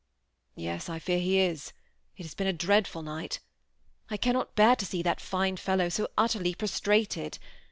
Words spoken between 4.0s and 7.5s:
I cannot bear to see that fine fellow so utterly prostrated.